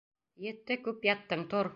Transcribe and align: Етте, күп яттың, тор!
Етте, 0.45 0.77
күп 0.87 1.05
яттың, 1.09 1.45
тор! 1.53 1.69